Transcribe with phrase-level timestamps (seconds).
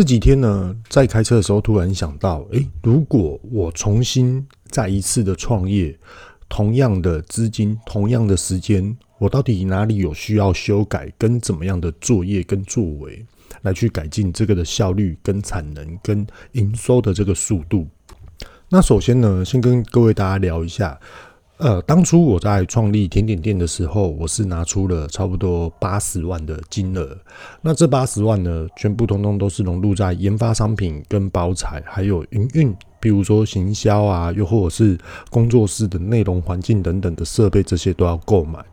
[0.00, 5.94] 这几天呢，在开车的时候突然想到，诶，如果我重新再一次的创业，
[6.48, 13.22] 同样的资金，同样的时间，我到底哪里有需要修改，跟怎么样的作业跟作为，
[13.60, 17.86] 来去改进这个的效率、跟产能、跟营收的这个速度？
[18.70, 20.98] 那首先呢，先跟各位大家聊一下。
[21.60, 27.14] 呃，当初我在创立甜点店的时候，我是拿出了差不多八十万的金额。
[27.60, 38.64] 那这八十万呢，全部通通都是融入在研发商品、跟包材，还有营运，比如说行销啊，又或者是工作室的内容环境等等的设备，这些都要购买。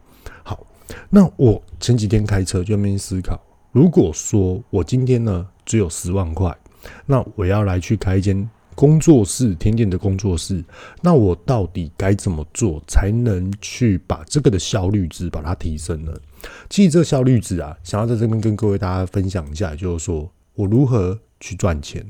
[0.44, 0.66] 好，
[1.09, 3.38] 那我前几天开车就没思考，
[3.73, 6.58] 如果说我今天呢只有十万块，
[7.06, 8.50] 那我要来去开一间。
[8.77, 10.63] 工作室，甜点的工作室，
[11.02, 16.13] 那我到底该怎么做才能去把这个的效率值把它提升呢？
[16.70, 22.05] 其实这个效率值啊，想要在这边跟各位大家分享一下，就是说我如何去赚钱。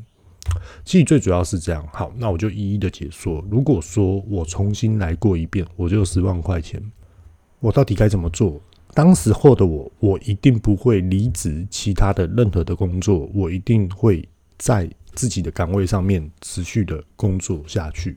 [0.84, 1.88] 其实最主要是这样。
[1.94, 3.42] 好，那我就一一的解说。
[3.50, 6.84] 如果说我重新来过一遍，我就十万块钱，
[7.62, 8.60] 我到底该怎么做？
[8.94, 14.28] 当时候的我，我一定不会离职其他的任何的工作，我一定会
[14.58, 14.90] 在。
[15.18, 18.16] 自己的岗位上面持续的工作下去，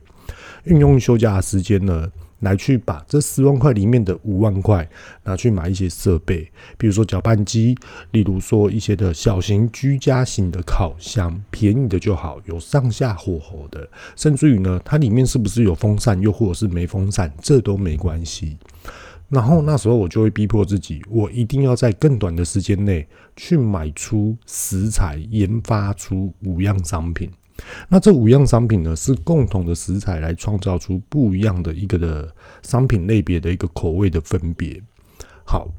[0.65, 2.07] 运用休假的时间呢，
[2.41, 4.87] 来去把这十万块里面的五万块
[5.23, 6.47] 拿去买一些设备，
[6.77, 7.75] 比如说搅拌机，
[8.11, 18.59] 例如说一些的小型居家型的烤箱，便宜的就好，有上下火候的，甚至于呢，它里面是不是有风扇，又或者是没风扇，这都没关系。
[19.31, 23.07] 然后那时候我就会逼迫自己，我一定要在更短的时间内
[23.37, 27.31] 去买出食材，研发出五样商品。
[27.87, 32.29] 那这五样商品呢，是共同的食材来创造出不一样的一个的
[32.61, 34.81] 商品类别的一个口味的分别。
[35.45, 35.69] 好，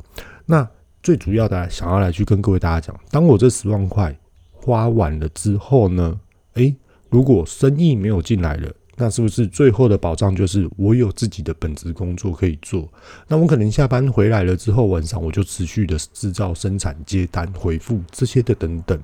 [0.47, 0.67] 那
[1.03, 4.19] 最主要的想要来去跟各位大家讲，当我这十万块
[4.51, 6.19] 花完了之后呢，
[6.55, 6.75] 诶，
[7.11, 8.73] 如果生意没有进来了。
[9.03, 12.89] 那是不是最后的保障就是我有自己的本职工作可以做？
[13.27, 18.97] 那我可能下班回来了之后，晚上我就持续的制造、生产、接单、回复这些的等等。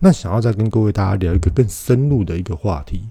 [0.00, 3.04] 那想要再跟各位大家聊一个更深入的一个话题。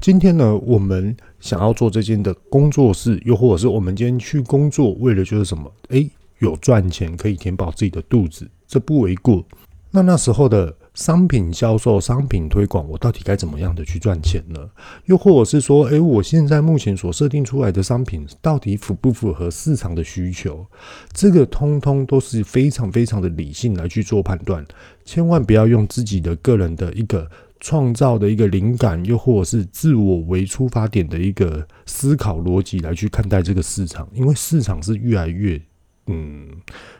[0.00, 5.72] 今天呢，我们想要做这件的工作室，又或者是我们今天去工作，为了就是什么？
[5.90, 9.44] 诶，有赚钱可以填饱自己的肚子，这不为过。
[9.92, 10.74] 那那时候的。
[10.94, 14.70] 商品销售、商品推广，我到底该怎么样的去赚钱呢？
[15.06, 20.64] 又或者是说，诶，我现在目前所设定出来的商品，到底符不符合市场的需求？
[21.12, 24.64] 这个通通都是非常非常的理性来去做判断，
[25.04, 27.28] 千万不要用自己的个人的一个
[27.58, 35.60] 创造的一个灵感，又或者是自我为出发点的一个思考逻辑来去看待这个市场，因为市场是越来越
[36.06, 36.46] 嗯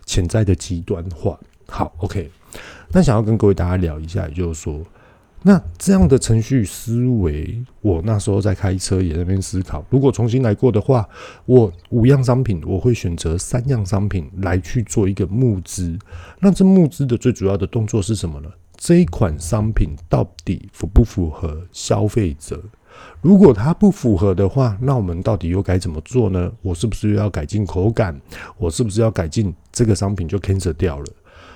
[0.05, 1.39] 潜在的极端化。
[1.67, 2.31] 好，OK。
[2.93, 4.81] 那想要跟各位大家聊一下，也就是说，
[5.43, 11.09] 那这样的程序思维，我那时候在开车也在那边思考，如果重新来过的话，
[11.47, 15.99] 我五样商品，我会选择三样商品来去做一个募资。
[16.39, 18.49] 那这募资的最主要的动作是什么呢？
[18.77, 22.63] 这一款商品到底符不符合消费者？
[23.21, 26.53] 如果它不符合的话，那我们到底又该怎么做呢？
[26.63, 28.19] 我是不是又要改进口感？
[28.57, 31.07] 我是不是要改进这个商品就 cancel 掉了？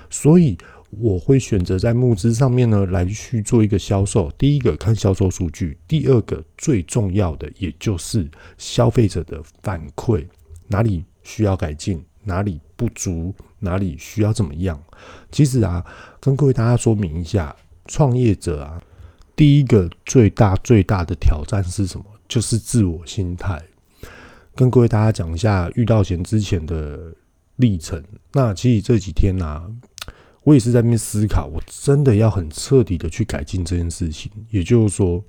[0.09, 0.57] 所以
[0.91, 4.31] 我会选择在募资上面呢，来去做一个销售。
[4.39, 8.27] 第一个看销售数据，第二个最重要的也就是
[8.57, 10.25] 消费者的反馈，
[10.67, 14.81] 哪里需要改进，哪里不足，哪里需要怎么样。
[15.31, 15.85] 其实啊，
[16.19, 17.55] 跟各位大家说明一下，
[17.85, 18.81] 创业者啊，
[19.35, 22.05] 第一个最大最大的挑战是什么？
[22.27, 23.61] 就是自我心态。
[24.55, 27.13] 跟各位大家讲一下遇到钱之前的
[27.57, 28.03] 历程。
[28.33, 29.69] 那其实这几天啊。
[30.49, 34.31] 我也是在那边思考，我真的要很彻底的去改进这件事情。
[34.49, 35.23] 也就是说，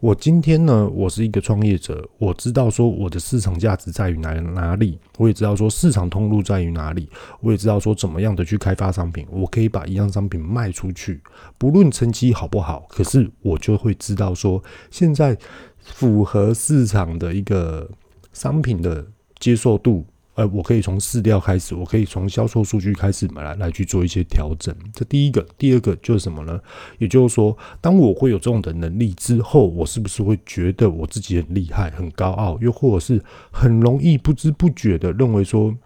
[0.00, 7.08] 我今天呢，我是一个创业者，我知道说我的市场价值在于哪哪里，我也知道说市场通路在于哪里，
[7.40, 11.22] 我也知道说怎么样的去开发商品，我可以把一样商品卖出去，
[11.56, 15.34] 不论成绩好不好，可是我就会知道说现在
[15.78, 17.90] 符合市场的一个
[18.34, 19.06] 商品的
[19.38, 20.04] 接受度。
[20.40, 24.74] 呃，我可以从饲料开始，我可以从销售数据开始来来去做一些调整。
[24.94, 26.58] 这第一个，第二个就是什么呢？
[26.96, 35.76] 也就是说，当我会有这种的能力之后，我是不是会觉得我自己很厉害、很高傲，又或者是很容易不知不觉的认为说，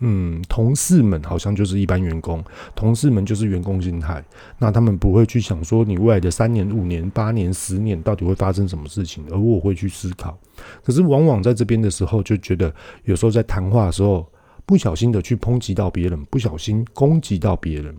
[0.00, 2.42] 嗯，同事们好像就是一般员工，
[2.74, 4.24] 同事们就是员工心态，
[4.58, 10.38] 那他们不会去想说你未来的三年、五年、八年、十年到底会发生什么事情，而我会去思考。
[10.82, 12.74] 可是往往在这边的时候，就觉得
[13.04, 14.26] 有时候在谈话的时候，
[14.64, 17.94] 不小心的去抨击到别人，不小心攻击到别人，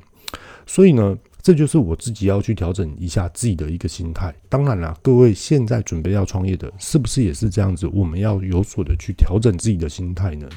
[0.66, 4.34] 所以呢，这就是我自己要去调整一下自己的一个心态。
[4.48, 7.88] 当然啦，各位现在准备要创业的，是不是也是这样子？
[7.88, 10.48] 我们要有所的去调整自己的心态呢？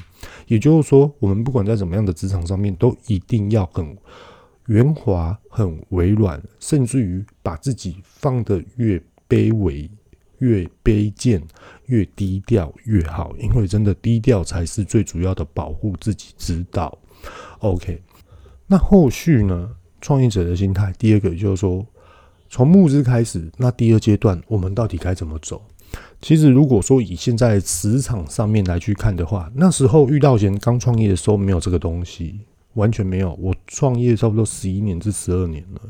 [0.47, 3.97] 也就是说，我们不管在什么样的职场上面，都一定要很
[4.67, 9.89] 圆滑、很委软，甚至于把自己放得越卑微。
[10.39, 11.41] 越卑贱、
[11.85, 16.95] 越低调越好，因为真的低调才是最主要的保护自己之道。
[17.59, 18.03] OK，
[18.67, 19.71] 那后续呢？
[20.05, 21.83] 创业者的心态，第二个就是说，
[22.47, 25.59] 从募资开始，那第二阶段我们到底该怎么走？
[26.21, 32.39] 其实，如果说以现在职场上面来去看的话，那时候遇到前刚创业的时候没有这个东西，
[32.75, 33.33] 完全没有。
[33.41, 35.81] 我创业差不多十一年至十二年了，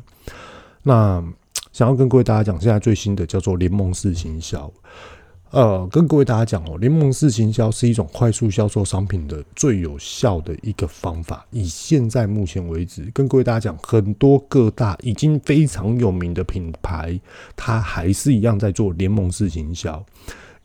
[0.83, 1.21] 那。
[1.73, 4.71] 想要跟各位大家讲，现在最新的叫做联盟式行销。
[5.51, 11.45] 呃，跟各位大家讲哦，联盟式行销是一种快速销售商品的最有效的一个方法。
[11.51, 17.17] 以现在目前为止，跟各位大家讲，很多各大已经非常有名的品牌，
[17.55, 20.03] 它还是一样在做联盟式行销。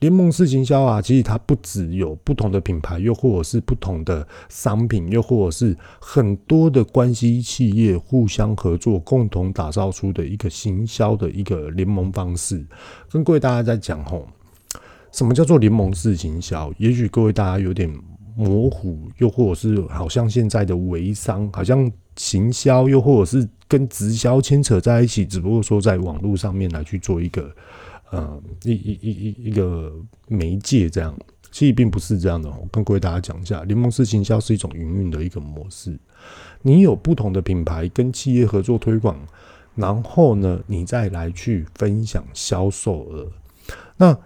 [0.00, 12.64] 联盟式行销啊，其实它不只有不同的品牌，又或者是不同的商品，又或者是很多的关系企业互相合作，共同打造出的一个行销的一个联盟方式。
[13.10, 14.26] 跟各位大家在讲吼，
[15.12, 16.72] 什么叫做联盟式行销？
[16.78, 17.90] 也许各位大家有点
[18.36, 27.50] 模糊，又或者是好像现在的微商，好像行销，又或者是跟直销牵扯在一起，只不过说在网络上面来去做一个。
[28.12, 29.92] 呃，一一一一一个
[30.26, 31.16] 媒介这样，
[31.52, 32.50] 其实并不是这样的。
[32.50, 35.96] 我跟各位大家讲一下，联盟式行销是一种营运的一个模式。
[36.60, 39.16] 你有不同的品牌跟企业合作推广，
[39.76, 43.28] 然后呢，你再来去分享销售额。
[43.96, 44.18] 那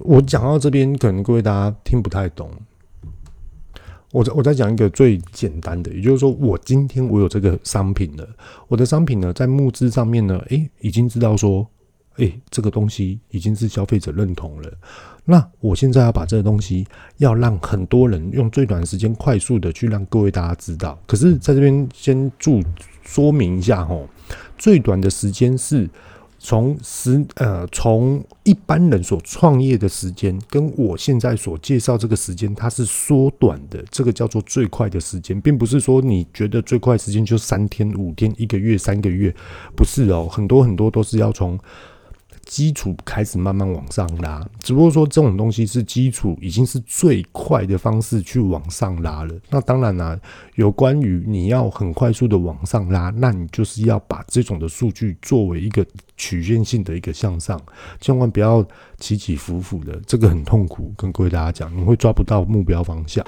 [0.00, 2.50] 我讲到这边，可能各位大家听不太懂。
[4.12, 8.28] 我再我再讲一个最简单的，也就是说，我今天我有这个商品了，
[8.68, 11.66] 我的商品呢，在募资上面呢，诶，已经知道说。
[12.16, 14.70] 诶、欸，这个东西已经是消费者认同了。
[15.24, 16.86] 那我现在要把这个东西，
[17.16, 20.98] 要让很多人用最短时间，快速的去让各位大家知道。
[21.06, 22.60] 可是，在这边先注
[23.02, 24.06] 说明一下吼，
[24.58, 25.88] 最短的时间是
[26.42, 33.84] 从十呃，从一般人所创业的时间，跟我现在所介绍这个时间，它是缩短的。
[33.90, 39.32] 这个叫做最快的时间，并不是说你觉得最快时间就三天、五天、一个月、三个月，
[39.76, 41.56] 不是哦，很多很多都是要从。
[42.46, 49.32] 基础开始慢慢往上拉，只不过说这种东西是基础，已经是最快的方式去往上拉了。
[49.50, 50.18] 那当然啦、
[50.56, 55.86] 有关于你要很快速的往上拉，那你就是要把这种的数据作为一个
[56.20, 57.58] 曲线性的一个向上，
[57.98, 58.62] 千万不要
[58.98, 60.92] 起起伏伏的，这个很痛苦。
[60.98, 63.24] 跟各位大家讲，你会抓不到目标方向。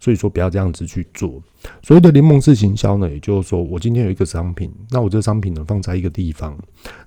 [0.00, 1.40] 所以说不要这样子去做。
[1.82, 6.58] 所谓的联盟式行销呢，也就是说，我今天有一个商品，那我这个商品呢放在一个地方，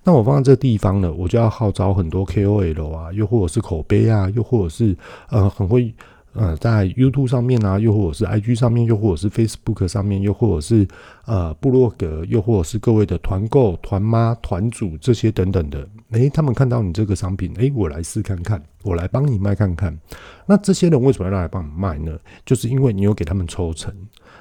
[0.06, 4.96] 那我放在这个地方呢，我就要号召很多 KOL 啊，又或者是口碑啊，又或者是
[5.30, 5.94] 呃很会。
[6.40, 10.88] 呃，在 YouTube 上面啊，又或者是 IG 上面，又或者是 Facebook 上面，又或者是
[11.26, 19.98] 呃部落格，又或者是各位的团购、团妈、团主这些等等的，诶，他们看到你这个商品，诶，我来试看看，我来帮你卖看看。
[20.46, 22.18] 那这些人为什么要来帮你卖呢？
[22.46, 23.94] 就是因为你有给他们抽成。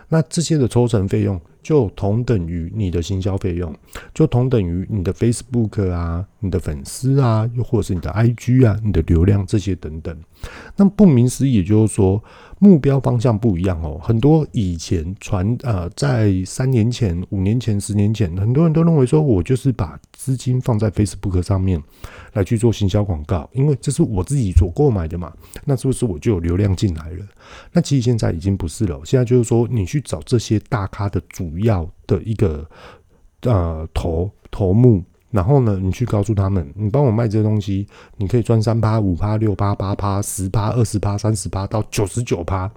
[0.08, 3.74] 那这些的抽成费用就同等于你的行销费用，
[4.14, 10.16] 就同等于你的 Facebook 啊、你的粉丝啊，又或者是你的 IG 啊、你的流量这些等等。
[10.76, 12.22] 那顾名思义，也就是说。
[12.60, 21.80] 目标方向不一样哦，很多以前传呃，在三年前、五年前、十年前，很多人都认为说，我就是把资金放在 Facebook 上面
[22.32, 25.32] 来去做行销广告，因为这是我自己所购买的嘛，
[25.64, 27.24] 那是不是我就有流量进来了？
[27.72, 32.68] 那其实现在已经不是了，现在就是说，你去找这些大咖的主要的一个
[33.40, 35.02] 呃头头目。
[35.30, 42.70] 然后呢，你去告诉他们，你帮我卖这个东西，你可以赚三趴、五趴、六趴、八趴、十趴、二十趴、三十趴到九十九趴。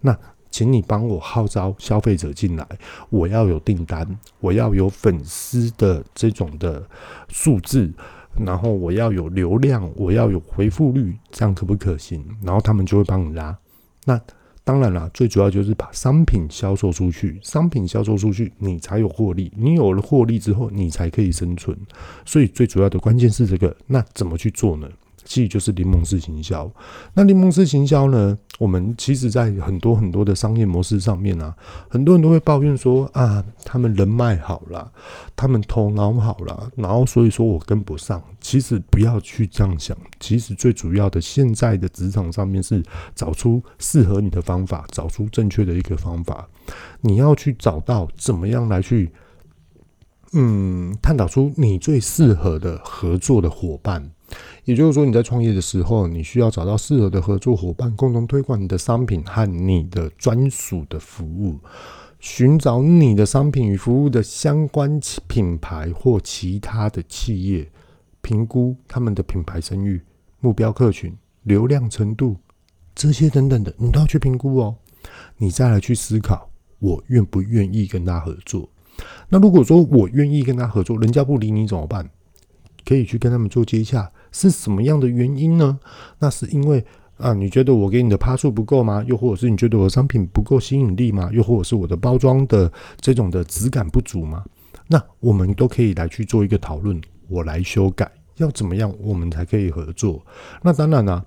[0.00, 0.16] 那
[0.50, 2.66] 请你帮我号召消费者进来，
[3.08, 4.04] 我要有订单，
[4.40, 6.84] 我要有粉丝的这种的
[7.28, 7.88] 数字，
[8.38, 12.24] 然后我要有流量，我要有回复率，这样可不可行？
[12.42, 13.56] 然后他们就会帮你拉。
[14.04, 14.20] 那。
[14.64, 19.52] 当然啦，最主要就是把商品销售出去，商品销售出去，你才有获利。
[19.56, 21.76] 你有了获利之后，你才可以生存。
[22.24, 23.76] 所以最主要的关键是这个。
[23.88, 24.88] 那怎么去做呢？
[25.24, 26.70] 其实就是柠檬式行销。
[27.14, 28.38] 那柠檬式行销呢？
[28.58, 31.52] 我们其实，在很多很多的商业模式上面啊，
[31.88, 34.92] 很多人都会抱怨说啊，他们人脉好了，
[35.34, 38.22] 他们头脑好了，然后所以说我跟不上。
[38.40, 39.96] 其实不要去这样想。
[40.20, 42.82] 其实最主要的，现在的职场上面是
[43.16, 46.48] 找出适合你的方法，找出正确的一个方法。
[47.00, 49.10] 你要去找到怎么样来去
[50.34, 54.08] 嗯，探讨出你最适合的合作的伙伴。
[54.64, 61.58] 也就是说，你在创业的时候，你需要找到适合的合作伙伴，共同推广你的商品和你的专属的服务。
[62.20, 67.68] 寻找你的商品与服务的相关品牌或其他的企业，
[68.20, 70.00] 评估他们的品牌声誉、
[70.38, 71.12] 目标客群、
[71.42, 72.36] 流量程度
[72.94, 74.76] 这些等等的，你都要去评估哦。
[75.36, 76.48] 你再来去思考，
[76.78, 78.68] 我愿不愿意跟他合作？
[79.28, 82.08] 那如果说我愿意跟他合作，人家不理你怎么办？
[82.84, 85.78] 可以去跟他们做接洽，是什么样的原因呢？
[86.18, 86.84] 那是因为
[87.18, 89.04] 啊，你觉得我给你的趴数不够吗？
[89.06, 91.30] 又或者是你觉得我的商品不够吸引力吗？
[91.32, 92.70] 又或者是我的包装的
[93.00, 94.44] 这种的质感不足吗？
[94.88, 100.20] 那我们都可以来去做一个讨论，我来修改，要怎么样我们才可以合作？
[100.62, 101.24] 那当然了，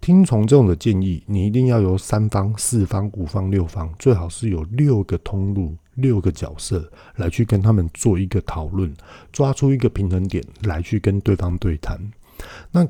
[0.00, 5.76] 听从这种的建议，你一定要由三方、四方、五方、六方，最好是有六个通路。
[5.96, 8.90] 六个角色来去跟他们做一个讨论，
[9.32, 12.00] 抓出一个平衡点来去跟对方对谈。
[12.70, 12.88] 那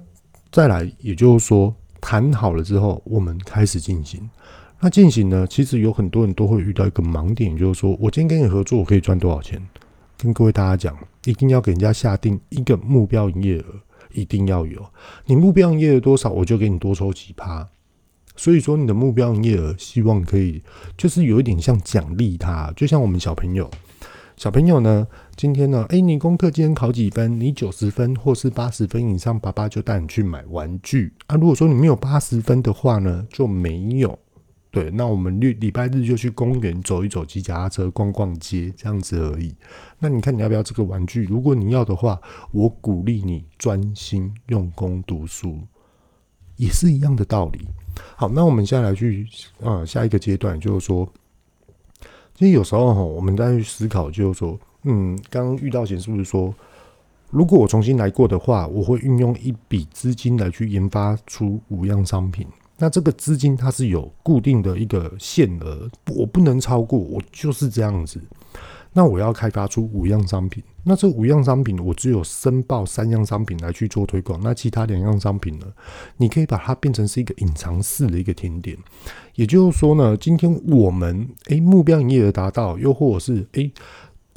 [0.52, 4.31] 再来，也就是说，谈好了之后，我们开始进行。
[4.79, 9.61] 那进行呢，其实有很多人都会遇到一个盲点，就是说我今天跟你合作，我可以赚多少钱？
[10.17, 13.64] 跟各位大家讲，一定要给人家下定一个目标营业额，
[14.12, 14.85] 一定要有。
[15.26, 17.69] 你目标营业额多少，我就给你多抽几趴。
[18.37, 20.62] 所以说，你的目标营业额希望可以，
[20.97, 23.71] 就是有一点像奖励他，就像我们小朋友，
[24.37, 27.38] 小朋友呢，今天呢，诶，你功课今天考几分？
[27.38, 31.37] 你九十分或是八十分以上，爸爸就带你去买玩具啊。
[31.37, 34.19] 如果说你没有八十分的话呢，就没有。
[34.73, 39.53] 对，那我们礼礼拜日就去公园走一走，骑脚踏车逛逛街，这样子而已。
[39.99, 41.25] 那你看你要不要这个玩具？
[41.25, 42.21] 如果你要的话，
[42.53, 45.59] 我鼓励你专心用功读书，
[46.55, 47.67] 也是一样的道理。
[48.15, 49.27] 好，那我们现在来去
[49.61, 51.12] 啊、下一个阶段就是说，
[52.37, 56.55] 其实有时候哈，我们在去思考，就是说，嗯，刚刚遇到前是不是说，
[57.31, 62.47] 如果我重新来过的话，我会运用一笔资金来去研发出五样商品。
[62.81, 68.19] 那这个资金它是有固定的一个限额，我不能超过，我就是这样子。
[68.93, 75.67] 那我要开发出五样商品，那这五样商品我只有申报三样商品来去做推广，那其他两样商品呢？
[76.17, 78.77] 你可以把它变成是一个隐藏式的一个甜点。
[79.37, 83.71] 也就是说呢，今天我们诶、目标营业额达到，又或者是诶、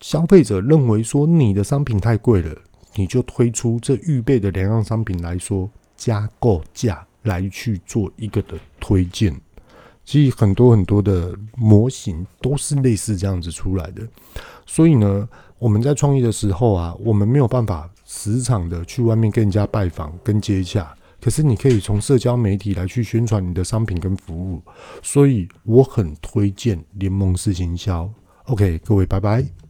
[0.02, 2.56] 消费者认为说你的商品太贵了，
[2.94, 9.36] 你就推出这预备的两样商品来说加购价来去做一个的推荐。
[10.06, 14.06] 其实很多很多的模型都是类似这样子出来的，
[14.66, 15.28] 所以呢，
[15.58, 24.62] 我们在创业的时候啊，我们没有办法时常的去外面跟人家拜访跟接洽，可是你可以从社交媒体来去宣传你的商品跟服务，
[25.02, 28.12] 所以我很推荐联盟式行销。
[28.48, 29.63] OK，各位，拜拜。